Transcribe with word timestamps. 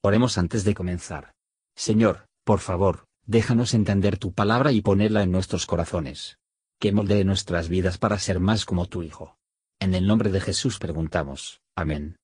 Oremos 0.00 0.38
antes 0.38 0.64
de 0.64 0.74
comenzar. 0.74 1.32
Señor, 1.74 2.28
por 2.44 2.60
favor, 2.60 3.06
déjanos 3.26 3.74
entender 3.74 4.16
tu 4.16 4.32
palabra 4.32 4.70
y 4.70 4.80
ponerla 4.80 5.22
en 5.22 5.32
nuestros 5.32 5.66
corazones. 5.66 6.38
Que 6.78 6.92
moldee 6.92 7.24
nuestras 7.24 7.68
vidas 7.68 7.98
para 7.98 8.18
ser 8.18 8.38
más 8.38 8.64
como 8.64 8.86
tu 8.86 9.02
Hijo. 9.02 9.36
En 9.80 9.94
el 9.94 10.06
nombre 10.06 10.30
de 10.30 10.40
Jesús 10.40 10.78
preguntamos. 10.78 11.60
Amén. 11.74 12.16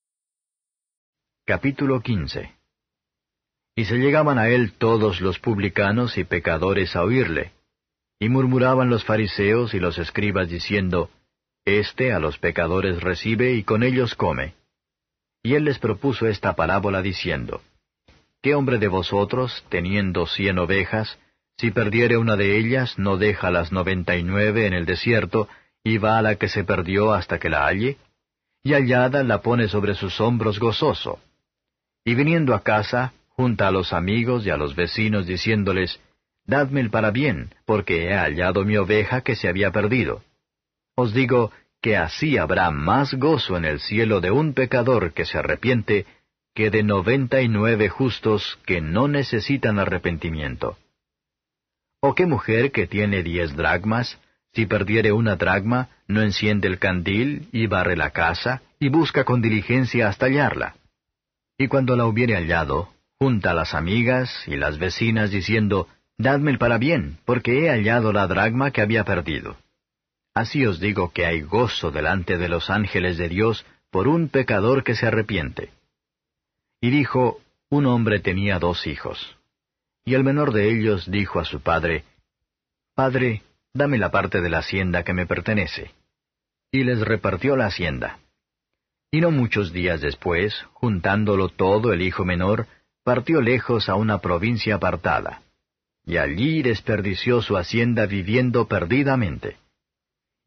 Capítulo 1.44 2.00
15 2.00 2.56
Y 3.74 3.84
se 3.84 3.96
llegaban 3.96 4.38
a 4.38 4.48
él 4.48 4.72
todos 4.72 5.20
los 5.20 5.40
publicanos 5.40 6.16
y 6.16 6.24
pecadores 6.24 6.94
a 6.94 7.02
oírle. 7.02 7.52
Y 8.20 8.28
murmuraban 8.28 8.88
los 8.88 9.04
fariseos 9.04 9.74
y 9.74 9.80
los 9.80 9.98
escribas 9.98 10.48
diciendo, 10.48 11.10
Este 11.64 12.12
a 12.12 12.20
los 12.20 12.38
pecadores 12.38 13.02
recibe 13.02 13.54
y 13.54 13.64
con 13.64 13.82
ellos 13.82 14.14
come. 14.14 14.54
Y 15.44 15.54
él 15.54 15.64
les 15.64 15.78
propuso 15.78 16.26
esta 16.26 16.56
parábola 16.56 17.02
diciendo, 17.02 17.60
¿Qué 18.42 18.54
hombre 18.54 18.78
de 18.78 18.88
vosotros, 18.88 19.62
teniendo 19.68 20.26
cien 20.26 20.58
ovejas, 20.58 21.18
si 21.58 21.70
perdiere 21.70 22.16
una 22.16 22.34
de 22.34 22.56
ellas, 22.56 22.98
no 22.98 23.18
deja 23.18 23.50
las 23.50 23.70
noventa 23.70 24.16
y 24.16 24.24
nueve 24.24 24.66
en 24.66 24.72
el 24.72 24.86
desierto, 24.86 25.48
y 25.84 25.98
va 25.98 26.16
a 26.16 26.22
la 26.22 26.36
que 26.36 26.48
se 26.48 26.64
perdió 26.64 27.12
hasta 27.12 27.38
que 27.38 27.50
la 27.50 27.66
halle? 27.66 27.98
Y 28.62 28.72
hallada 28.72 29.22
la 29.22 29.42
pone 29.42 29.68
sobre 29.68 29.94
sus 29.94 30.18
hombros 30.18 30.58
gozoso. 30.58 31.20
Y 32.06 32.14
viniendo 32.14 32.54
a 32.54 32.62
casa, 32.62 33.12
junta 33.28 33.68
a 33.68 33.70
los 33.70 33.92
amigos 33.92 34.46
y 34.46 34.50
a 34.50 34.56
los 34.56 34.74
vecinos 34.74 35.26
diciéndoles, 35.26 36.00
Dadme 36.46 36.80
el 36.80 36.90
bien, 37.12 37.54
porque 37.66 38.08
he 38.08 38.14
hallado 38.14 38.64
mi 38.64 38.78
oveja 38.78 39.20
que 39.20 39.36
se 39.36 39.48
había 39.48 39.72
perdido. 39.72 40.22
Os 40.94 41.12
digo 41.12 41.50
que 41.84 41.98
así 41.98 42.38
habrá 42.38 42.70
más 42.70 43.12
gozo 43.12 43.58
en 43.58 43.66
el 43.66 43.78
cielo 43.78 44.22
de 44.22 44.30
un 44.30 44.54
pecador 44.54 45.12
que 45.12 45.26
se 45.26 45.36
arrepiente 45.36 46.06
que 46.54 46.70
de 46.70 46.82
noventa 46.82 47.42
y 47.42 47.48
nueve 47.48 47.90
justos 47.90 48.58
que 48.64 48.80
no 48.80 49.06
necesitan 49.06 49.78
arrepentimiento. 49.78 50.78
¿O 52.00 52.14
qué 52.14 52.24
mujer 52.24 52.72
que 52.72 52.86
tiene 52.86 53.22
diez 53.22 53.54
dragmas, 53.54 54.18
si 54.54 54.64
perdiere 54.64 55.12
una 55.12 55.36
dragma, 55.36 55.90
no 56.08 56.22
enciende 56.22 56.68
el 56.68 56.78
candil 56.78 57.50
y 57.52 57.66
barre 57.66 57.98
la 57.98 58.12
casa 58.12 58.62
y 58.80 58.88
busca 58.88 59.24
con 59.24 59.42
diligencia 59.42 60.08
hasta 60.08 60.24
hallarla? 60.24 60.76
Y 61.58 61.68
cuando 61.68 61.96
la 61.96 62.06
hubiere 62.06 62.34
hallado, 62.34 62.94
junta 63.18 63.50
a 63.50 63.54
las 63.54 63.74
amigas 63.74 64.44
y 64.46 64.56
las 64.56 64.78
vecinas 64.78 65.30
diciendo, 65.30 65.86
Dadme 66.16 66.50
el 66.50 66.56
para 66.56 66.78
bien, 66.78 67.18
porque 67.26 67.66
he 67.66 67.68
hallado 67.68 68.10
la 68.14 68.26
dragma 68.26 68.70
que 68.70 68.80
había 68.80 69.04
perdido. 69.04 69.58
Así 70.34 70.66
os 70.66 70.80
digo 70.80 71.12
que 71.12 71.26
hay 71.26 71.42
gozo 71.42 71.92
delante 71.92 72.36
de 72.36 72.48
los 72.48 72.68
ángeles 72.68 73.16
de 73.16 73.28
Dios 73.28 73.64
por 73.90 74.08
un 74.08 74.28
pecador 74.28 74.82
que 74.82 74.96
se 74.96 75.06
arrepiente. 75.06 75.70
Y 76.80 76.90
dijo, 76.90 77.40
un 77.70 77.86
hombre 77.86 78.18
tenía 78.18 78.58
dos 78.58 78.86
hijos. 78.88 79.36
Y 80.04 80.14
el 80.14 80.24
menor 80.24 80.52
de 80.52 80.70
ellos 80.70 81.08
dijo 81.10 81.38
a 81.38 81.44
su 81.44 81.60
padre, 81.60 82.04
Padre, 82.94 83.42
dame 83.72 83.96
la 83.96 84.10
parte 84.10 84.40
de 84.40 84.50
la 84.50 84.58
hacienda 84.58 85.04
que 85.04 85.12
me 85.12 85.26
pertenece. 85.26 85.92
Y 86.72 86.82
les 86.82 87.00
repartió 87.00 87.56
la 87.56 87.66
hacienda. 87.66 88.18
Y 89.12 89.20
no 89.20 89.30
muchos 89.30 89.72
días 89.72 90.00
después, 90.00 90.64
juntándolo 90.72 91.48
todo 91.48 91.92
el 91.92 92.02
hijo 92.02 92.24
menor, 92.24 92.66
partió 93.04 93.40
lejos 93.40 93.88
a 93.88 93.94
una 93.94 94.18
provincia 94.18 94.74
apartada. 94.74 95.42
Y 96.04 96.16
allí 96.16 96.62
desperdició 96.62 97.40
su 97.40 97.56
hacienda 97.56 98.06
viviendo 98.06 98.66
perdidamente. 98.66 99.56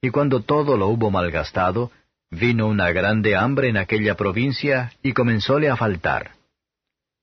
Y 0.02 0.10
cuando 0.10 0.42
todo 0.42 0.78
lo 0.78 0.88
hubo 0.88 1.10
malgastado, 1.12 1.92
vino 2.30 2.68
una 2.68 2.92
grande 2.92 3.36
hambre 3.36 3.70
en 3.70 3.78
aquella 3.78 4.16
provincia 4.16 4.94
y 5.02 5.14
comenzóle 5.14 5.70
a 5.70 5.76
faltar. 5.76 6.32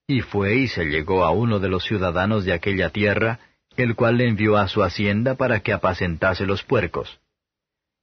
Y 0.07 0.21
fue 0.21 0.57
y 0.57 0.69
se 0.69 0.85
llegó 0.85 1.25
a 1.25 1.31
uno 1.31 1.61
de 1.61 1.69
los 1.69 1.85
ciudadanos 1.85 2.45
de 2.45 2.53
aquella 2.53 2.91
tierra, 2.91 3.41
el 3.77 3.95
cual 3.95 4.19
le 4.19 4.29
envió 4.29 4.57
a 4.57 4.69
su 4.69 4.83
hacienda 4.83 5.35
para 5.35 5.61
que 5.61 5.73
apacentase 5.73 6.47
los 6.47 6.63
puercos. 6.63 7.21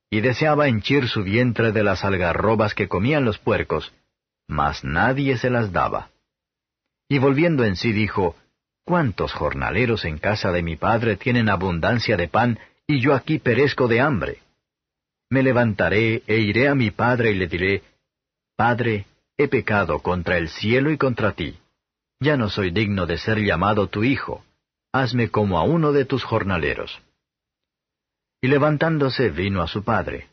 Y 0.09 0.21
deseaba 0.21 0.67
henchir 0.67 1.07
su 1.07 1.23
vientre 1.23 1.71
de 1.71 1.83
las 1.83 2.03
algarrobas 2.03 2.73
que 2.73 2.87
comían 2.87 3.23
los 3.23 3.37
puercos, 3.37 3.93
mas 4.47 4.83
nadie 4.83 5.37
se 5.37 5.49
las 5.49 5.71
daba. 5.71 6.09
Y 7.07 7.19
volviendo 7.19 7.63
en 7.63 7.75
sí 7.75 7.91
dijo, 7.93 8.35
¿Cuántos 8.83 9.31
jornaleros 9.31 10.05
en 10.05 10.17
casa 10.17 10.51
de 10.51 10.63
mi 10.63 10.75
padre 10.75 11.15
tienen 11.15 11.49
abundancia 11.49 12.17
de 12.17 12.27
pan, 12.27 12.59
y 12.87 12.99
yo 12.99 13.13
aquí 13.13 13.39
perezco 13.39 13.87
de 13.87 14.01
hambre? 14.01 14.39
Me 15.31 15.41
levantaré 15.41 16.23
e 16.27 16.39
iré 16.39 16.67
a 16.67 16.75
mi 16.75 16.91
padre 16.91 17.31
y 17.31 17.35
le 17.35 17.47
diré, 17.47 17.83
Padre, 18.57 19.05
he 19.37 19.47
pecado 19.47 19.99
contra 19.99 20.37
el 20.37 20.49
cielo 20.49 20.91
y 20.91 20.97
contra 20.97 21.31
ti. 21.31 21.57
Ya 22.19 22.35
no 22.35 22.49
soy 22.49 22.69
digno 22.69 23.07
de 23.07 23.17
ser 23.17 23.39
llamado 23.39 23.87
tu 23.87 24.03
hijo. 24.03 24.43
Hazme 24.91 25.29
como 25.29 25.57
a 25.57 25.63
uno 25.63 25.93
de 25.93 26.03
tus 26.03 26.25
jornaleros. 26.25 27.01
Y 28.41 28.49
levantándose 28.49 29.29
vino 29.29 29.61
a 29.61 29.67
su 29.67 29.83
padre. 29.83 30.27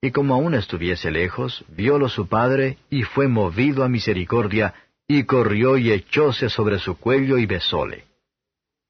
Y 0.00 0.10
como 0.10 0.34
aún 0.34 0.54
estuviese 0.54 1.10
lejos, 1.10 1.62
viólo 1.68 2.08
su 2.08 2.26
padre, 2.26 2.78
y 2.88 3.02
fue 3.02 3.28
movido 3.28 3.84
a 3.84 3.90
misericordia, 3.90 4.74
y 5.06 5.24
corrió 5.24 5.76
y 5.76 5.92
echóse 5.92 6.48
sobre 6.48 6.78
su 6.78 6.96
cuello 6.96 7.36
y 7.36 7.44
besóle. 7.44 8.06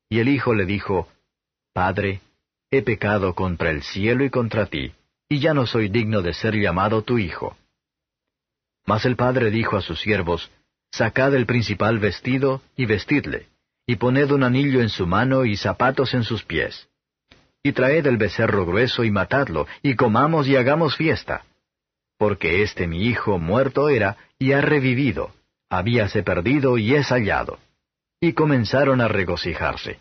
Y 0.08 0.20
el 0.20 0.28
hijo 0.28 0.54
le 0.54 0.64
dijo, 0.64 1.08
Padre, 1.72 2.20
he 2.70 2.82
pecado 2.82 3.34
contra 3.34 3.70
el 3.70 3.82
cielo 3.82 4.24
y 4.24 4.30
contra 4.30 4.66
ti 4.66 4.94
y 5.28 5.40
ya 5.40 5.54
no 5.54 5.66
soy 5.66 5.88
digno 5.88 6.22
de 6.22 6.34
ser 6.34 6.54
llamado 6.54 7.02
tu 7.02 7.18
hijo. 7.18 7.56
Mas 8.86 9.04
el 9.04 9.16
padre 9.16 9.50
dijo 9.50 9.76
a 9.76 9.80
sus 9.80 10.00
siervos, 10.00 10.50
Sacad 10.90 11.34
el 11.34 11.46
principal 11.46 11.98
vestido 11.98 12.62
y 12.76 12.86
vestidle, 12.86 13.48
y 13.86 13.96
poned 13.96 14.30
un 14.30 14.44
anillo 14.44 14.80
en 14.80 14.88
su 14.88 15.06
mano 15.06 15.44
y 15.44 15.56
zapatos 15.56 16.14
en 16.14 16.22
sus 16.22 16.44
pies. 16.44 16.88
Y 17.62 17.72
traed 17.72 18.06
el 18.06 18.16
becerro 18.16 18.64
grueso 18.66 19.04
y 19.04 19.10
matadlo, 19.10 19.66
y 19.82 19.96
comamos 19.96 20.46
y 20.46 20.56
hagamos 20.56 20.96
fiesta. 20.96 21.44
Porque 22.18 22.62
este 22.62 22.86
mi 22.86 23.06
hijo 23.06 23.38
muerto 23.38 23.88
era, 23.88 24.16
y 24.38 24.52
ha 24.52 24.60
revivido, 24.60 25.34
habíase 25.68 26.22
perdido 26.22 26.78
y 26.78 26.94
es 26.94 27.08
hallado. 27.08 27.58
Y 28.20 28.32
comenzaron 28.32 29.00
a 29.00 29.08
regocijarse. 29.08 29.98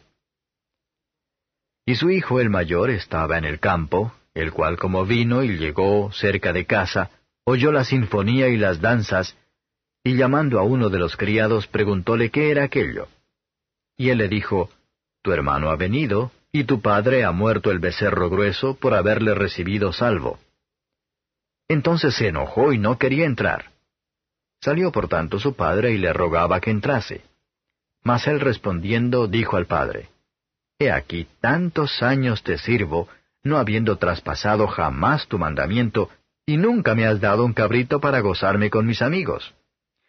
Y 1.86 1.96
su 1.96 2.12
hijo 2.12 2.40
el 2.40 2.50
mayor 2.50 2.90
estaba 2.92 3.38
en 3.38 3.46
el 3.46 3.60
campo, 3.60 4.14
el 4.34 4.52
cual 4.52 4.78
como 4.78 5.06
vino 5.06 5.44
y 5.44 5.58
llegó 5.58 6.12
cerca 6.12 6.54
de 6.54 6.66
casa, 6.66 7.12
oyó 7.44 7.72
la 7.72 7.84
sinfonía 7.84 8.48
y 8.50 8.58
las 8.58 8.82
danzas, 8.82 9.38
y 10.04 10.16
llamando 10.16 10.60
a 10.60 10.64
uno 10.64 10.90
de 10.90 11.00
los 11.00 11.16
criados 11.16 11.68
preguntóle 11.68 12.30
qué 12.30 12.52
era 12.52 12.64
aquello. 12.64 13.08
Y 13.96 14.10
él 14.10 14.18
le 14.18 14.28
dijo, 14.28 14.70
Tu 15.22 15.32
hermano 15.32 15.70
ha 15.70 15.76
venido, 15.76 16.32
y 16.52 16.66
tu 16.66 16.82
padre 16.82 17.24
ha 17.24 17.32
muerto 17.32 17.72
el 17.72 17.80
becerro 17.80 18.30
grueso 18.30 18.76
por 18.76 18.94
haberle 18.94 19.34
recibido 19.34 19.94
salvo. 19.94 20.40
Entonces 21.68 22.16
se 22.16 22.28
enojó 22.28 22.74
y 22.74 22.78
no 22.78 22.98
quería 22.98 23.26
entrar. 23.26 23.72
Salió 24.62 24.92
por 24.92 25.08
tanto 25.08 25.40
su 25.40 25.56
padre 25.56 25.92
y 25.92 25.98
le 25.98 26.14
rogaba 26.14 26.60
que 26.60 26.72
entrase. 26.72 27.22
Mas 28.04 28.28
él 28.28 28.40
respondiendo 28.40 29.28
dijo 29.28 29.58
al 29.58 29.66
padre, 29.66 30.10
He 30.80 30.92
aquí 30.92 31.28
tantos 31.40 32.04
años 32.04 32.44
te 32.44 32.58
sirvo, 32.58 33.08
no 33.44 33.58
habiendo 33.58 33.98
traspasado 33.98 34.68
jamás 34.68 35.28
tu 35.28 35.38
mandamiento, 35.38 36.10
y 36.46 36.58
nunca 36.58 36.96
me 36.96 37.06
has 37.06 37.22
dado 37.22 37.46
un 37.46 37.54
cabrito 37.54 38.00
para 38.00 38.22
gozarme 38.22 38.70
con 38.70 38.86
mis 38.86 39.02
amigos. 39.02 39.54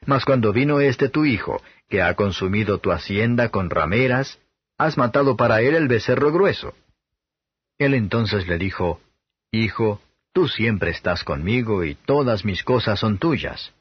Mas 0.06 0.24
cuando 0.24 0.52
vino 0.52 0.80
este 0.80 1.08
tu 1.08 1.24
hijo, 1.24 1.62
que 1.88 2.02
ha 2.02 2.14
consumido 2.14 2.78
tu 2.78 2.92
hacienda 2.92 3.48
con 3.48 3.70
rameras, 3.70 4.38
has 4.78 4.96
matado 4.98 5.36
para 5.36 5.62
él 5.62 5.74
el 5.74 5.88
becerro 5.88 6.32
grueso. 6.32 6.74
Él 7.78 7.94
entonces 7.94 8.46
le 8.46 8.58
dijo, 8.58 9.00
Hijo, 9.50 10.00
tú 10.32 10.48
siempre 10.48 10.90
estás 10.90 11.24
conmigo 11.24 11.84
y 11.84 11.94
todas 11.94 12.44
mis 12.44 12.62
cosas 12.64 12.98
son 13.00 13.18
tuyas. 13.18 13.72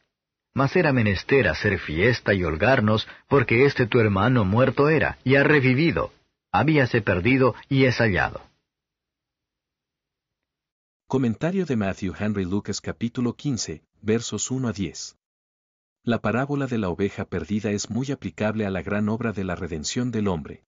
Mas 0.53 0.75
era 0.75 0.93
menester 0.93 1.47
hacer 1.47 1.79
fiesta 1.79 2.33
y 2.33 2.43
holgarnos, 2.43 3.07
porque 3.27 3.65
este 3.65 3.87
tu 3.87 3.99
hermano 3.99 4.45
muerto 4.45 4.89
era, 4.89 5.17
y 5.23 5.35
ha 5.35 5.43
revivido, 5.43 6.11
habíase 6.51 7.01
perdido 7.01 7.55
y 7.69 7.85
es 7.85 7.97
hallado. 7.97 8.41
Comentario 11.13 11.67
de 11.67 11.75
Matthew 11.75 12.15
Henry 12.17 12.43
Lucas 12.43 12.81
capítulo 12.81 13.35
15, 13.35 13.83
versos 14.01 14.49
1 14.49 14.67
a 14.67 14.73
10. 14.73 15.15
La 16.03 16.23
parábola 16.23 16.65
de 16.65 16.79
la 16.79 16.89
oveja 16.89 17.25
perdida 17.25 17.69
es 17.69 17.91
muy 17.91 18.11
aplicable 18.11 18.65
a 18.65 18.71
la 18.71 18.81
gran 18.81 19.09
obra 19.09 19.31
de 19.31 19.43
la 19.43 19.53
redención 19.53 20.09
del 20.09 20.27
hombre. 20.27 20.63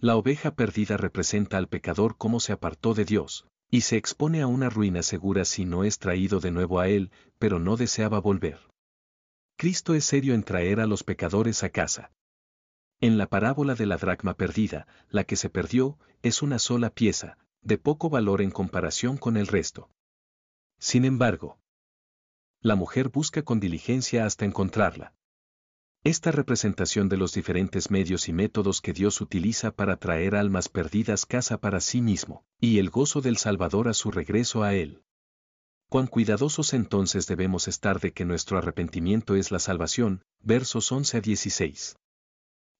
La 0.00 0.16
oveja 0.16 0.56
perdida 0.56 0.96
representa 0.96 1.58
al 1.58 1.68
pecador 1.68 2.16
como 2.16 2.40
se 2.40 2.52
apartó 2.52 2.92
de 2.92 3.04
Dios, 3.04 3.46
y 3.70 3.82
se 3.82 3.96
expone 3.96 4.42
a 4.42 4.48
una 4.48 4.68
ruina 4.68 5.04
segura 5.04 5.44
si 5.44 5.64
no 5.64 5.84
es 5.84 6.00
traído 6.00 6.40
de 6.40 6.50
nuevo 6.50 6.80
a 6.80 6.88
Él, 6.88 7.12
pero 7.38 7.60
no 7.60 7.76
deseaba 7.76 8.18
volver. 8.18 8.58
Cristo 9.56 9.94
es 9.94 10.04
serio 10.04 10.34
en 10.34 10.42
traer 10.42 10.80
a 10.80 10.88
los 10.88 11.04
pecadores 11.04 11.62
a 11.62 11.70
casa. 11.70 12.10
En 13.00 13.16
la 13.16 13.28
parábola 13.28 13.76
de 13.76 13.86
la 13.86 13.96
dracma 13.96 14.34
perdida, 14.34 14.88
la 15.08 15.22
que 15.22 15.36
se 15.36 15.50
perdió, 15.50 16.00
es 16.22 16.42
una 16.42 16.58
sola 16.58 16.90
pieza, 16.90 17.38
de 17.62 17.78
poco 17.78 18.10
valor 18.10 18.42
en 18.42 18.50
comparación 18.50 19.16
con 19.16 19.36
el 19.36 19.46
resto. 19.46 19.88
Sin 20.78 21.04
embargo, 21.04 21.58
la 22.60 22.76
mujer 22.76 23.08
busca 23.08 23.42
con 23.42 23.60
diligencia 23.60 24.26
hasta 24.26 24.44
encontrarla. 24.44 25.14
Esta 26.04 26.32
representación 26.32 27.08
de 27.08 27.16
los 27.16 27.32
diferentes 27.32 27.90
medios 27.90 28.28
y 28.28 28.32
métodos 28.32 28.80
que 28.80 28.92
Dios 28.92 29.20
utiliza 29.20 29.70
para 29.70 29.96
traer 29.96 30.34
almas 30.34 30.68
perdidas 30.68 31.26
casa 31.26 31.58
para 31.58 31.80
sí 31.80 32.02
mismo, 32.02 32.44
y 32.58 32.78
el 32.78 32.90
gozo 32.90 33.20
del 33.20 33.36
Salvador 33.36 33.88
a 33.88 33.94
su 33.94 34.10
regreso 34.10 34.64
a 34.64 34.74
Él. 34.74 35.04
Cuán 35.88 36.08
cuidadosos 36.08 36.72
entonces 36.72 37.28
debemos 37.28 37.68
estar 37.68 38.00
de 38.00 38.12
que 38.12 38.24
nuestro 38.24 38.58
arrepentimiento 38.58 39.36
es 39.36 39.52
la 39.52 39.60
salvación, 39.60 40.22
versos 40.40 40.90
11 40.90 41.18
a 41.18 41.20
16. 41.20 41.96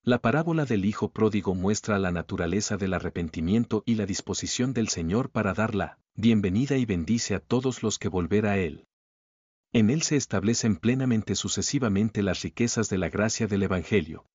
La 0.05 0.19
parábola 0.19 0.65
del 0.65 0.83
Hijo 0.83 1.13
Pródigo 1.13 1.55
muestra 1.55 1.97
la 1.97 2.11
naturaleza 2.11 2.75
del 2.75 2.93
arrepentimiento 2.93 3.83
y 3.85 3.95
la 3.95 4.05
disposición 4.05 4.73
del 4.73 4.89
Señor 4.89 5.29
para 5.29 5.53
darla, 5.53 5.97
bienvenida 6.13 6.75
y 6.75 6.85
bendice 6.85 7.35
a 7.35 7.39
todos 7.39 7.83
los 7.83 7.99
que 7.99 8.09
volver 8.09 8.45
a 8.45 8.57
Él. 8.57 8.85
En 9.71 9.89
Él 9.89 10.01
se 10.01 10.17
establecen 10.17 10.75
plenamente 10.75 11.35
sucesivamente 11.35 12.21
las 12.21 12.41
riquezas 12.41 12.89
de 12.89 12.97
la 12.97 13.07
gracia 13.07 13.47
del 13.47 13.63
Evangelio. 13.63 14.25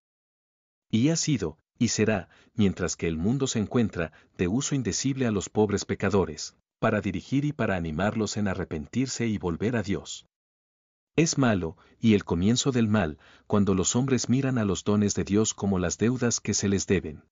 Y 0.91 1.11
ha 1.11 1.17
sido, 1.17 1.59
y 1.79 1.89
será, 1.89 2.31
mientras 2.55 2.97
que 2.97 3.07
el 3.07 3.19
mundo 3.19 3.47
se 3.47 3.59
encuentra, 3.59 4.13
de 4.39 4.49
uso 4.49 4.75
indecible 4.75 5.27
a 5.27 5.33
los 5.33 5.51
pobres 5.51 5.85
pecadores, 5.85 6.57
para 6.79 7.03
dirigir 7.03 7.45
y 7.45 7.53
para 7.53 7.77
animarlos 7.77 8.39
en 8.39 8.49
arrepentirse 8.49 9.27
y 9.27 9.37
volver 9.37 9.77
a 9.77 9.83
Dios. 9.83 10.25
Es 11.19 11.37
malo, 11.37 11.77
y 11.99 12.15
el 12.15 12.23
comienzo 12.23 12.71
del 12.71 12.87
mal, 12.87 13.19
cuando 13.49 13.75
los 13.75 13.97
hombres 13.97 14.29
miran 14.29 14.57
a 14.57 14.65
los 14.65 14.85
dones 14.85 15.17
de 15.17 15.25
Dios 15.25 15.53
como 15.53 15.81
las 15.81 15.99
deudas 15.99 16.39
que 16.39 16.55
se 16.55 16.69
les 16.69 16.87
deben. 16.87 17.25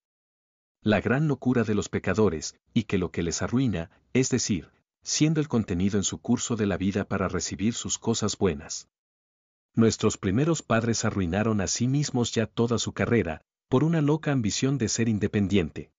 La 0.83 1.01
gran 1.01 1.29
locura 1.29 1.63
de 1.63 1.77
los 1.77 1.89
pecadores, 1.89 2.57
y 2.75 2.83
que 2.83 2.99
lo 2.99 3.13
que 3.13 3.23
les 3.23 3.43
arruina, 3.43 3.93
es 4.13 4.29
decir, 4.29 4.73
siendo 5.05 5.41
el 5.41 5.47
contenido 5.47 5.99
en 5.99 6.03
su 6.03 6.21
curso 6.21 6.57
de 6.57 6.67
la 6.67 6.77
vida 6.77 7.05
para 7.05 7.29
recibir 7.29 7.75
sus 7.75 7.97
cosas 7.97 8.37
buenas. 8.39 8.89
Nuestros 9.73 10.19
primeros 10.19 10.63
padres 10.63 11.05
arruinaron 11.05 11.61
a 11.61 11.69
sí 11.69 11.87
mismos 11.87 12.33
ya 12.33 12.47
toda 12.49 12.79
su 12.79 12.93
carrera, 12.93 13.43
por 13.69 13.85
una 13.85 14.01
loca 14.01 14.33
ambición 14.33 14.79
de 14.79 14.89
ser 14.89 15.09
independiente. 15.09 15.93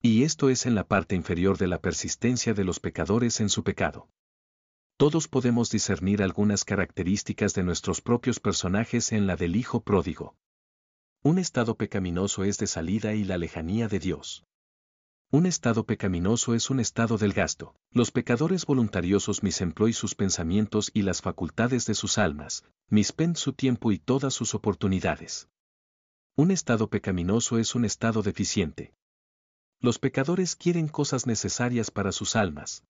Y 0.00 0.22
esto 0.22 0.48
es 0.48 0.64
en 0.64 0.74
la 0.74 0.88
parte 0.88 1.14
inferior 1.14 1.58
de 1.58 1.66
la 1.66 1.78
persistencia 1.78 2.54
de 2.54 2.64
los 2.64 2.80
pecadores 2.80 3.40
en 3.40 3.50
su 3.50 3.64
pecado 3.64 4.08
todos 4.96 5.28
podemos 5.28 5.70
discernir 5.70 6.22
algunas 6.22 6.64
características 6.64 7.52
de 7.52 7.62
nuestros 7.62 8.00
propios 8.00 8.40
personajes 8.40 9.12
en 9.12 9.26
la 9.26 9.36
del 9.36 9.54
Hijo 9.54 9.80
pródigo. 9.80 10.36
Un 11.22 11.38
estado 11.38 11.76
pecaminoso 11.76 12.44
es 12.44 12.56
de 12.56 12.66
salida 12.66 13.12
y 13.12 13.24
la 13.24 13.36
lejanía 13.36 13.88
de 13.88 13.98
Dios. 13.98 14.44
Un 15.30 15.44
estado 15.44 15.84
pecaminoso 15.84 16.54
es 16.54 16.70
un 16.70 16.80
estado 16.80 17.18
del 17.18 17.34
gasto. 17.34 17.74
Los 17.90 18.10
pecadores 18.10 18.64
voluntariosos 18.64 19.42
misemploy 19.42 19.92
sus 19.92 20.14
pensamientos 20.14 20.90
y 20.94 21.02
las 21.02 21.20
facultades 21.20 21.84
de 21.84 21.94
sus 21.94 22.16
almas, 22.16 22.64
mispen 22.88 23.36
su 23.36 23.52
tiempo 23.52 23.92
y 23.92 23.98
todas 23.98 24.32
sus 24.32 24.54
oportunidades. 24.54 25.48
Un 26.36 26.50
estado 26.50 26.88
pecaminoso 26.88 27.58
es 27.58 27.74
un 27.74 27.84
estado 27.84 28.22
deficiente. 28.22 28.94
Los 29.80 29.98
pecadores 29.98 30.56
quieren 30.56 30.88
cosas 30.88 31.26
necesarias 31.26 31.90
para 31.90 32.12
sus 32.12 32.36
almas, 32.36 32.84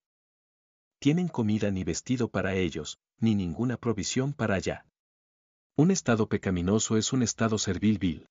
tienen 1.06 1.29
comida 1.29 1.70
ni 1.70 1.85
vestido 1.85 2.26
para 2.32 2.56
ellos, 2.56 2.99
ni 3.20 3.37
ninguna 3.37 3.76
provisión 3.76 4.32
para 4.32 4.56
allá. 4.56 4.87
Un 5.76 5.93
estado 5.93 6.29
pecaminoso 6.29 6.97
es 6.97 7.12
un 7.12 7.23
estado 7.23 7.58
servil 7.58 7.99
vil. 7.99 8.26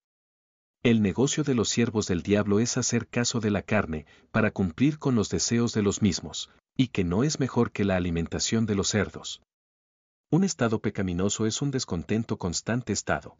El 0.83 1.01
negocio 1.01 1.45
de 1.45 1.55
los 1.55 1.69
siervos 1.69 2.05
del 2.07 2.21
diablo 2.21 2.59
es 2.59 2.75
hacer 2.75 3.07
caso 3.07 3.39
de 3.39 3.49
la 3.49 3.61
carne, 3.61 4.05
para 4.29 4.51
cumplir 4.51 4.99
con 4.99 5.15
los 5.15 5.29
deseos 5.29 5.71
de 5.71 5.83
los 5.83 6.01
mismos, 6.01 6.51
y 6.75 6.89
que 6.89 7.05
no 7.05 7.23
es 7.23 7.39
mejor 7.39 7.71
que 7.71 7.85
la 7.85 7.95
alimentación 7.95 8.65
de 8.65 8.75
los 8.75 8.89
cerdos. 8.89 9.41
Un 10.29 10.43
estado 10.43 10.81
pecaminoso 10.81 11.45
es 11.45 11.61
un 11.61 11.71
descontento 11.71 12.37
constante 12.37 12.91
estado. 12.91 13.37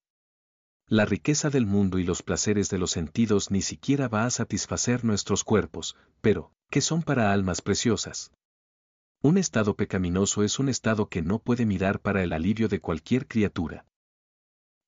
La 0.87 1.03
riqueza 1.03 1.49
del 1.49 1.65
mundo 1.65 1.99
y 1.99 2.05
los 2.05 2.23
placeres 2.23 2.69
de 2.69 2.77
los 2.77 2.91
sentidos 2.91 3.51
ni 3.51 3.61
siquiera 3.61 4.07
va 4.07 4.23
a 4.23 4.29
satisfacer 4.29 5.03
nuestros 5.03 5.43
cuerpos, 5.43 5.97
pero, 6.21 6.53
¿qué 6.69 6.79
son 6.79 7.03
para 7.03 7.33
almas 7.33 7.61
preciosas? 7.61 8.31
Un 9.25 9.39
estado 9.39 9.75
pecaminoso 9.75 10.43
es 10.43 10.59
un 10.59 10.69
estado 10.69 11.09
que 11.09 11.23
no 11.23 11.39
puede 11.39 11.65
mirar 11.65 11.99
para 11.99 12.21
el 12.21 12.31
alivio 12.31 12.67
de 12.67 12.79
cualquier 12.79 13.27
criatura. 13.27 13.87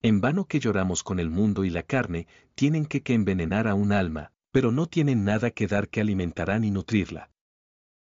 En 0.04 0.22
vano 0.22 0.46
que 0.46 0.60
lloramos 0.60 1.02
con 1.02 1.20
el 1.20 1.32
mundo 1.32 1.66
y 1.66 1.72
la 1.72 1.82
carne, 1.82 2.28
tienen 2.54 2.86
que 2.86 3.02
que 3.02 3.16
envenenar 3.16 3.68
a 3.68 3.74
un 3.74 3.92
alma, 3.92 4.34
pero 4.52 4.72
no 4.72 4.86
tienen 4.86 5.26
nada 5.26 5.50
que 5.50 5.66
dar 5.66 5.90
que 5.90 6.02
alimentarán 6.02 6.64
y 6.66 6.70
nutrirla. 6.70 7.32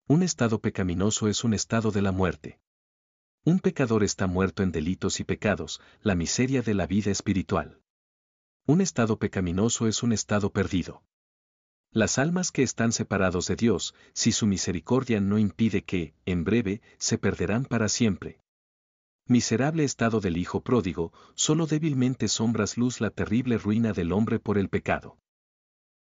Un 0.06 0.21
estado 0.21 0.59
pecaminoso 0.59 1.29
es 1.29 1.45
un 1.45 1.53
estado 1.53 1.91
de 1.91 2.01
la 2.01 2.12
muerte. 2.12 2.59
Un 3.45 3.62
pecador 3.62 4.03
está 4.03 4.27
muerto 4.27 4.63
en 4.63 4.73
delitos 4.73 5.21
y 5.21 5.23
pecados, 5.23 5.80
la 6.01 6.15
miseria 6.15 6.62
de 6.62 6.73
la 6.73 6.88
vida 6.88 7.09
espiritual. 7.09 7.80
Un 8.65 8.81
estado 8.81 9.18
pecaminoso 9.18 9.88
es 9.88 10.03
un 10.03 10.12
estado 10.12 10.51
perdido. 10.51 11.03
Las 11.92 12.18
almas 12.18 12.51
que 12.51 12.63
están 12.63 12.92
separados 12.92 13.48
de 13.48 13.56
Dios, 13.56 13.95
si 14.13 14.31
su 14.31 14.45
misericordia 14.45 15.19
no 15.22 15.39
impide 15.39 15.84
que, 15.84 16.13
en 16.25 16.44
breve, 16.44 16.81
se 16.98 17.18
perderán 17.18 17.66
para 17.66 17.89
siempre. 17.89 18.39
Miserable 19.28 19.84
estado 19.84 20.19
del 20.19 20.38
Hijo 20.38 20.62
pródigo, 20.62 21.12
solo 21.36 21.66
débilmente 21.66 22.28
sombras 22.28 22.78
luz 22.78 23.01
la 23.01 23.10
terrible 23.10 23.57
ruina 23.57 23.94
del 23.94 24.12
hombre 24.12 24.39
por 24.39 24.57
el 24.57 24.69
pecado. 24.69 25.18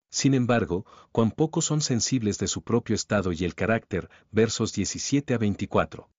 Sin 0.10 0.33
embargo, 0.33 0.86
cuán 1.12 1.31
pocos 1.31 1.66
son 1.66 1.81
sensibles 1.81 2.38
de 2.39 2.48
su 2.48 2.62
propio 2.63 2.95
estado 2.95 3.31
y 3.31 3.44
el 3.44 3.54
carácter, 3.54 4.10
versos 4.31 4.74
17 4.74 5.33
a 5.33 5.38
24. 5.38 6.10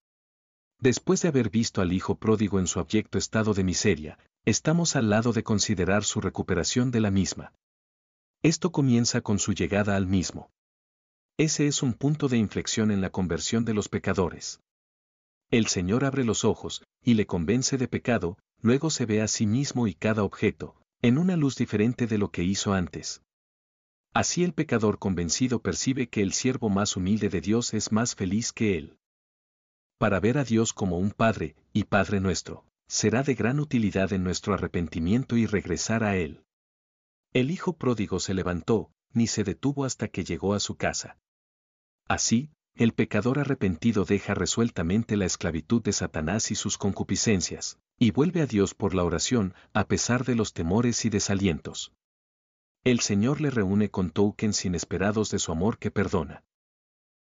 Después 0.80 1.22
de 1.22 1.28
haber 1.28 1.50
visto 1.50 1.80
al 1.80 1.92
Hijo 1.92 2.16
pródigo 2.16 2.58
en 2.58 2.66
su 2.66 2.78
abyecto 2.78 3.16
estado 3.16 3.54
de 3.54 3.64
miseria, 3.64 4.18
estamos 4.44 4.96
al 4.96 5.08
lado 5.10 5.32
de 5.32 5.42
considerar 5.42 6.04
su 6.04 6.20
recuperación 6.20 6.90
de 6.90 7.00
la 7.00 7.10
misma. 7.10 7.52
Esto 8.46 8.70
comienza 8.70 9.22
con 9.22 9.40
su 9.40 9.54
llegada 9.54 9.96
al 9.96 10.06
mismo. 10.06 10.52
Ese 11.36 11.66
es 11.66 11.82
un 11.82 11.94
punto 11.94 12.28
de 12.28 12.36
inflexión 12.36 12.92
en 12.92 13.00
la 13.00 13.10
conversión 13.10 13.64
de 13.64 13.74
los 13.74 13.88
pecadores. 13.88 14.60
El 15.50 15.66
Señor 15.66 16.04
abre 16.04 16.22
los 16.22 16.44
ojos, 16.44 16.84
y 17.02 17.14
le 17.14 17.26
convence 17.26 17.76
de 17.76 17.88
pecado, 17.88 18.38
luego 18.62 18.90
se 18.90 19.04
ve 19.04 19.20
a 19.20 19.26
sí 19.26 19.48
mismo 19.48 19.88
y 19.88 19.94
cada 19.94 20.22
objeto, 20.22 20.76
en 21.02 21.18
una 21.18 21.34
luz 21.34 21.56
diferente 21.56 22.06
de 22.06 22.18
lo 22.18 22.30
que 22.30 22.44
hizo 22.44 22.72
antes. 22.72 23.20
Así 24.14 24.44
el 24.44 24.52
pecador 24.52 25.00
convencido 25.00 25.60
percibe 25.60 26.08
que 26.08 26.22
el 26.22 26.32
siervo 26.32 26.68
más 26.68 26.96
humilde 26.96 27.28
de 27.28 27.40
Dios 27.40 27.74
es 27.74 27.90
más 27.90 28.14
feliz 28.14 28.52
que 28.52 28.78
él. 28.78 28.96
Para 29.98 30.20
ver 30.20 30.38
a 30.38 30.44
Dios 30.44 30.72
como 30.72 31.00
un 31.00 31.10
Padre, 31.10 31.56
y 31.72 31.82
Padre 31.82 32.20
nuestro, 32.20 32.64
será 32.86 33.24
de 33.24 33.34
gran 33.34 33.58
utilidad 33.58 34.12
en 34.12 34.22
nuestro 34.22 34.54
arrepentimiento 34.54 35.36
y 35.36 35.46
regresar 35.46 36.04
a 36.04 36.16
Él. 36.16 36.45
El 37.36 37.50
hijo 37.50 37.74
pródigo 37.74 38.18
se 38.18 38.32
levantó, 38.32 38.90
ni 39.12 39.26
se 39.26 39.44
detuvo 39.44 39.84
hasta 39.84 40.08
que 40.08 40.24
llegó 40.24 40.54
a 40.54 40.58
su 40.58 40.76
casa. 40.76 41.18
Así, 42.08 42.48
el 42.74 42.94
pecador 42.94 43.38
arrepentido 43.38 44.06
deja 44.06 44.32
resueltamente 44.32 45.18
la 45.18 45.26
esclavitud 45.26 45.82
de 45.82 45.92
Satanás 45.92 46.50
y 46.50 46.54
sus 46.54 46.78
concupiscencias, 46.78 47.78
y 47.98 48.10
vuelve 48.10 48.40
a 48.40 48.46
Dios 48.46 48.72
por 48.72 48.94
la 48.94 49.04
oración, 49.04 49.52
a 49.74 49.86
pesar 49.86 50.24
de 50.24 50.34
los 50.34 50.54
temores 50.54 51.04
y 51.04 51.10
desalientos. 51.10 51.92
El 52.84 53.00
Señor 53.00 53.42
le 53.42 53.50
reúne 53.50 53.90
con 53.90 54.12
tokens 54.12 54.64
inesperados 54.64 55.28
de 55.28 55.38
su 55.38 55.52
amor 55.52 55.76
que 55.76 55.90
perdona. 55.90 56.42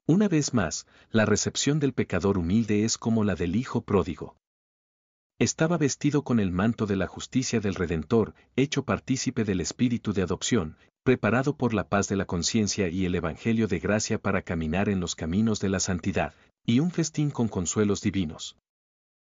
Una 0.08 0.27
vez 0.27 0.53
más, 0.53 0.88
la 1.10 1.25
recepción 1.25 1.80
del 1.80 1.94
pecador 1.94 2.38
humilde 2.38 2.84
es 2.84 2.98
como 2.98 3.24
la 3.24 3.36
del 3.36 3.56
Hijo 3.56 3.86
pródigo. 3.86 4.36
Estaba 5.41 5.79
vestido 5.79 6.21
con 6.21 6.39
el 6.39 6.51
manto 6.51 6.86
de 6.86 6.95
la 6.95 7.07
justicia 7.07 7.60
del 7.60 7.74
Redentor, 7.74 8.36
hecho 8.55 8.86
partícipe 8.86 9.43
del 9.43 9.60
espíritu 9.60 10.13
de 10.13 10.21
adopción, 10.21 10.77
preparado 11.01 11.57
por 11.57 11.74
la 11.74 11.89
paz 11.89 12.07
de 12.07 12.15
la 12.15 12.25
conciencia 12.25 12.89
y 12.89 13.05
el 13.07 13.15
Evangelio 13.15 13.67
de 13.67 13.79
gracia 13.79 14.19
para 14.19 14.43
caminar 14.43 14.88
en 14.88 15.00
los 15.00 15.15
caminos 15.15 15.60
de 15.60 15.69
la 15.69 15.79
santidad, 15.79 16.36
y 16.63 16.79
un 16.79 16.91
festín 16.91 17.31
con 17.31 17.48
consuelos 17.48 18.01
divinos. 18.01 18.55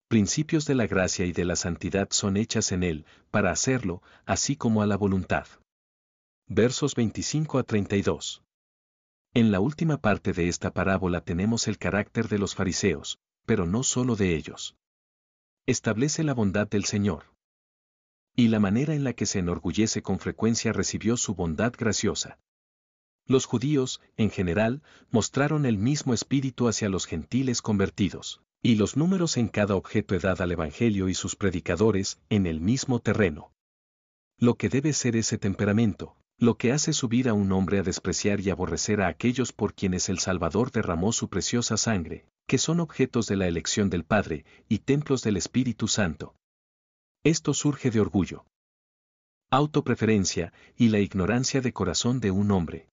Principios 0.09 0.65
de 0.65 0.75
la 0.75 0.89
gracia 0.89 1.25
y 1.25 1.31
de 1.31 1.45
la 1.45 1.55
santidad 1.55 2.09
son 2.11 2.37
hechas 2.37 2.73
en 2.73 2.83
él, 2.83 3.07
para 3.31 3.53
hacerlo, 3.53 4.03
así 4.27 4.57
como 4.57 4.83
a 4.83 4.87
la 4.87 4.97
voluntad. 4.97 5.47
Versos 6.49 6.97
25 6.97 7.61
a 7.61 7.63
32. 7.63 8.43
En 9.35 9.53
la 9.53 9.61
última 9.61 9.99
parte 9.99 10.33
de 10.33 10.49
esta 10.49 10.73
parábola 10.73 11.21
tenemos 11.21 11.69
el 11.69 11.79
carácter 11.79 12.27
de 12.27 12.41
los 12.41 12.57
fariseos, 12.57 13.21
pero 13.47 13.67
no 13.67 13.85
solo 13.85 14.17
de 14.17 14.35
ellos 14.35 14.75
establece 15.67 16.25
la 16.25 16.35
bondad 16.35 16.69
del 16.69 16.85
Señor. 16.85 17.25
Y 18.35 18.49
la 18.49 18.59
manera 18.59 18.95
en 18.95 19.05
la 19.05 19.13
que 19.13 19.27
se 19.27 19.39
enorgullece 19.39 20.03
con 20.03 20.19
frecuencia 20.19 20.73
recibió 20.73 21.17
su 21.17 21.35
bondad 21.35 21.73
graciosa. 21.77 22.39
Los 23.27 23.47
judíos, 23.47 24.01
en 24.17 24.31
general, 24.31 24.83
mostraron 25.11 25.65
el 25.65 25.79
mismo 25.79 26.15
espíritu 26.15 26.67
hacia 26.67 26.89
los 26.89 27.07
gentiles 27.07 27.63
convertidos, 27.63 28.43
y 28.61 28.75
los 28.75 28.97
números 28.97 29.37
en 29.37 29.49
cada 29.49 29.77
objeto 29.77 30.17
edad 30.17 30.41
al 30.43 30.51
Evangelio 30.51 31.09
y 31.09 31.15
sus 31.15 31.37
predicadores, 31.37 32.19
en 32.29 32.47
el 32.47 32.61
mismo 32.61 32.99
terreno. 32.99 33.53
Lo 34.39 34.57
que 34.57 34.69
debe 34.69 34.93
ser 34.93 35.15
ese 35.15 35.39
temperamento, 35.39 36.17
lo 36.39 36.57
que 36.57 36.73
hace 36.73 36.93
subir 36.93 37.29
a 37.29 37.35
un 37.35 37.53
hombre 37.53 37.79
a 37.79 37.83
despreciar 37.85 38.41
y 38.41 38.51
aborrecer 38.51 39.01
a 39.01 39.07
aquellos 39.07 39.53
por 39.53 39.75
quienes 39.75 40.09
el 40.09 40.19
Salvador 40.19 40.73
derramó 40.73 41.13
su 41.13 41.29
preciosa 41.29 41.77
sangre, 41.77 42.27
que 42.53 42.59
son 42.59 42.81
objetos 42.81 43.29
de 43.29 43.37
la 43.37 43.49
elección 43.49 43.89
del 43.89 44.05
Padre 44.05 44.45
y 44.69 44.81
templos 44.81 45.23
del 45.23 45.39
Espíritu 45.39 45.89
Santo. 45.89 46.35
Esto 47.25 47.55
surge 47.55 47.91
de 47.91 47.99
orgullo, 47.99 48.45
autopreferencia 49.51 50.53
y 50.77 50.91
la 50.91 50.99
ignorancia 50.99 51.63
de 51.63 51.73
corazón 51.73 52.21
de 52.21 52.31
un 52.31 52.51
hombre. 52.51 52.91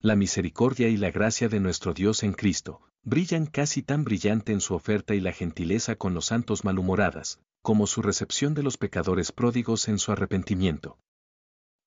La 0.00 0.14
misericordia 0.14 0.86
y 0.86 0.96
la 0.96 1.10
gracia 1.10 1.48
de 1.48 1.58
nuestro 1.58 1.92
Dios 1.92 2.22
en 2.22 2.34
Cristo 2.34 2.80
brillan 3.02 3.46
casi 3.46 3.82
tan 3.82 4.04
brillante 4.04 4.52
en 4.52 4.60
su 4.60 4.74
oferta 4.74 5.16
y 5.16 5.20
la 5.20 5.32
gentileza 5.32 5.96
con 5.96 6.14
los 6.14 6.26
santos 6.26 6.64
malhumoradas, 6.64 7.40
como 7.62 7.88
su 7.88 8.00
recepción 8.00 8.54
de 8.54 8.62
los 8.62 8.76
pecadores 8.76 9.32
pródigos 9.32 9.88
en 9.88 9.98
su 9.98 10.12
arrepentimiento. 10.12 11.00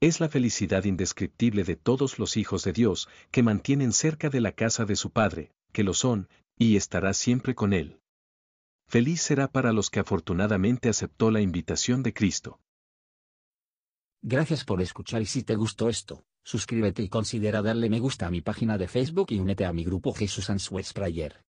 Es 0.01 0.19
la 0.19 0.27
felicidad 0.27 0.83
indescriptible 0.83 1.63
de 1.63 1.77
todos 1.77 2.19
los 2.19 2.35
hijos 2.35 2.65
de 2.65 2.73
Dios 2.73 3.07
que 3.31 3.43
mantienen 3.43 3.93
cerca 3.93 4.29
de 4.29 4.41
la 4.41 4.51
casa 4.51 4.83
de 4.83 4.97
su 4.97 5.11
Padre, 5.11 5.53
que 5.71 5.85
lo 5.85 5.93
son, 5.93 6.27
y 6.61 6.75
estará 6.75 7.15
siempre 7.15 7.55
con 7.55 7.73
él. 7.73 7.99
Feliz 8.87 9.23
será 9.23 9.47
para 9.47 9.73
los 9.73 9.89
que 9.89 9.99
afortunadamente 9.99 10.89
aceptó 10.89 11.31
la 11.31 11.41
invitación 11.41 12.03
de 12.03 12.13
Cristo. 12.13 12.59
Gracias 14.21 14.63
por 14.63 14.79
escuchar 14.79 15.23
y 15.23 15.25
si 15.25 15.41
te 15.41 15.55
gustó 15.55 15.89
esto, 15.89 16.23
suscríbete 16.43 17.01
y 17.01 17.09
considera 17.09 17.63
darle 17.63 17.89
me 17.89 17.99
gusta 17.99 18.27
a 18.27 18.29
mi 18.29 18.41
página 18.41 18.77
de 18.77 18.87
Facebook 18.87 19.31
y 19.31 19.39
únete 19.39 19.65
a 19.65 19.73
mi 19.73 19.83
grupo 19.83 20.13
Jesús 20.13 20.51
Answers 20.51 20.93
Prayer. 20.93 21.43